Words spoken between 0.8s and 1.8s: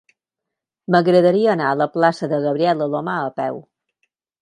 M'agradaria anar a